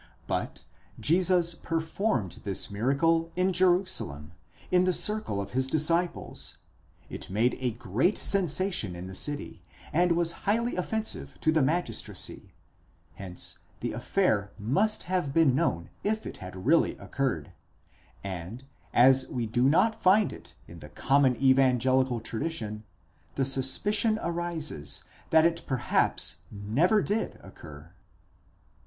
[0.25, 0.63] But
[0.99, 4.31] Jesus performed this miracle in Jerusalem,
[4.71, 6.57] in the circle of his disciples;
[7.07, 9.61] it made a great sensa tion in the city,
[9.93, 12.51] and was highly offensive to the magistracy,
[13.13, 17.51] hence the affair must have been known if it had really occurred;
[18.23, 18.63] and
[18.95, 22.85] as we do not find it in the com mon evangelical tradition,
[23.35, 27.91] the suspicion arises that it perhaps never did occur.